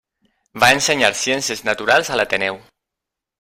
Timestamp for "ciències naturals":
1.25-2.11